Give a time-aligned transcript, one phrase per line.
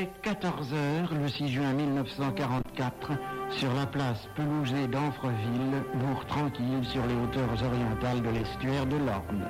[0.00, 3.12] est 14 heures le 6 juin 1944
[3.50, 9.46] sur la place pelousée d'Anfreville, bourg tranquille sur les hauteurs orientales de l'estuaire de l'Orne.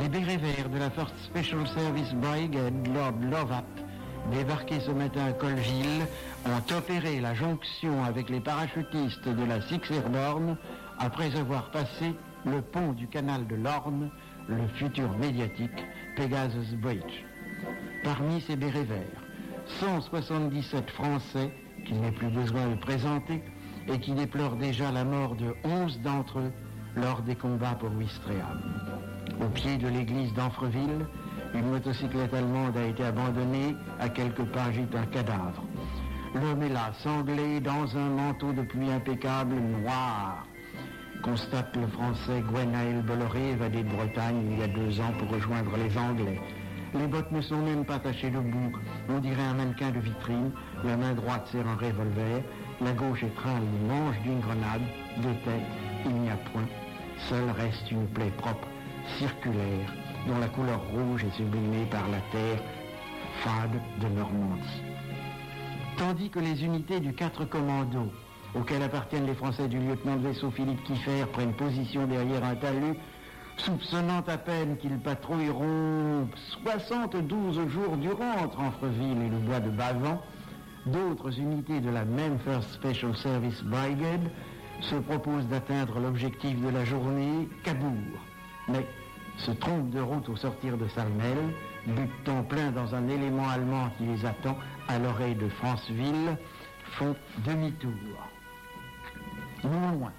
[0.00, 3.64] Les bérets verts de la First Special Service Brigade Lord Lovat,
[4.30, 6.06] débarqués ce matin à Colville,
[6.46, 10.56] ont opéré la jonction avec les parachutistes de la Six Airborne
[11.00, 12.14] après avoir passé
[12.44, 14.10] le pont du canal de l'Orne,
[14.48, 15.84] le futur médiatique
[16.16, 17.24] Pegasus Bridge.
[18.04, 19.29] Parmi ces bérets verts,
[19.78, 21.50] 177 Français
[21.86, 23.42] qu'il n'est plus besoin de présenter
[23.88, 26.52] et qui déplorent déjà la mort de 11 d'entre eux
[26.96, 28.60] lors des combats pour Ouistreham.
[29.40, 31.06] Au pied de l'église d'Anfreville,
[31.54, 35.64] une motocyclette allemande a été abandonnée à quelques pas d'un cadavre.
[36.34, 40.46] L'homme est là, sanglé dans un manteau de pluie impeccable noir,
[41.22, 45.72] constate le français Gwenaël Bolloré, évadé de Bretagne il y a deux ans pour rejoindre
[45.76, 46.40] les Anglais.
[46.94, 48.72] Les bottes ne sont même pas tachées de boue.
[49.08, 50.50] On dirait un mannequin de vitrine.
[50.84, 52.42] La main droite serre un revolver.
[52.80, 54.82] La gauche étreint le manche d'une grenade.
[55.18, 55.66] De tête,
[56.04, 56.66] il n'y a point.
[57.28, 58.66] Seule reste une plaie propre,
[59.18, 59.92] circulaire,
[60.26, 62.60] dont la couleur rouge est sublimée par la terre
[63.42, 64.82] fade de Normandie.
[65.96, 68.10] Tandis que les unités du 4 commando,
[68.54, 72.96] auxquelles appartiennent les Français du lieutenant de vaisseau Philippe Kiffer, prennent position derrière un talus,
[73.64, 76.28] soupçonnant à peine qu'ils patrouilleront
[76.64, 80.22] 72 jours durant entre Anfreville et le bois de Bavant,
[80.86, 84.30] d'autres unités de la même First Special Service Brigade
[84.80, 88.18] se proposent d'atteindre l'objectif de la journée, Cabourg,
[88.68, 88.86] mais
[89.36, 91.38] se trompent de route au sortir de Salmel,
[91.86, 94.56] butant plein dans un élément allemand qui les attend
[94.88, 96.36] à l'oreille de Franceville,
[96.92, 97.14] font
[97.44, 97.90] demi-tour.
[99.64, 100.12] Non loin,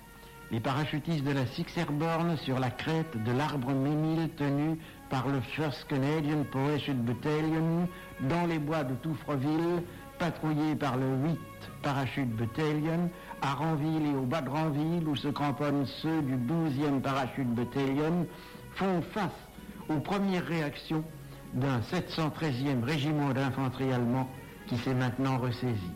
[0.52, 4.78] les parachutistes de la Six Airborne sur la crête de l'arbre Ménil tenu
[5.10, 7.88] par le First Canadian Parachute Battalion
[8.30, 9.84] dans les bois de Touffreville,
[10.20, 11.40] patrouillés par le 8
[11.82, 13.10] Parachute Battalion,
[13.42, 18.28] à Ranville et au bas de Ranville où se cramponnent ceux du 12e Parachute Battalion,
[18.76, 19.32] font face
[19.88, 21.04] aux premières réactions
[21.54, 24.30] d'un 713e régiment d'infanterie allemand
[24.68, 25.92] qui s'est maintenant ressaisi.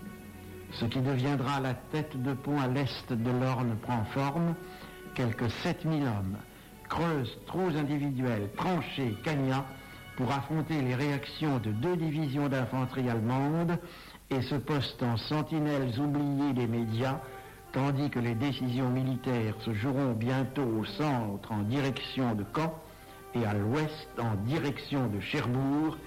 [0.71, 4.55] Ce qui deviendra la tête de pont à l'est de l'Orne prend forme.
[5.13, 6.37] Quelques 7000 hommes
[6.89, 9.65] creusent trous individuels, tranchés, cagnats
[10.17, 13.77] pour affronter les réactions de deux divisions d'infanterie allemande
[14.29, 17.19] et se postent en sentinelles oubliées des médias,
[17.71, 22.73] tandis que les décisions militaires se joueront bientôt au centre en direction de Caen
[23.33, 25.97] et à l'ouest en direction de Cherbourg,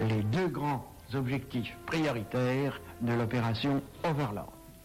[0.00, 4.57] les deux grands objectifs prioritaires de l'opération Overlord.